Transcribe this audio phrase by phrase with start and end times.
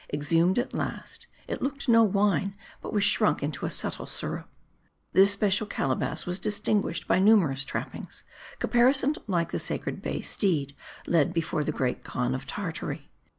[0.11, 4.49] Exhumed at last, it looked no wine, but was shrunk into a subtile syrup.
[5.13, 8.23] This special calabash was distinguished by numerous trap pings,
[8.59, 10.75] caparisoned like the sacred bay steed
[11.05, 13.11] led before the Great Khan of Tartary.